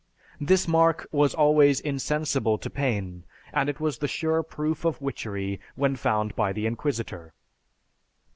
[0.39, 5.59] This mark was always insensible to pain, and it was the sure proof of witchery
[5.75, 7.35] when found by the inquisitor.